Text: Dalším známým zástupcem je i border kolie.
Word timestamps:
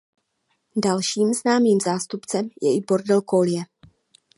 Dalším 0.75 1.33
známým 1.33 1.79
zástupcem 1.81 2.49
je 2.61 2.75
i 2.75 2.81
border 2.89 3.21
kolie. 3.25 3.61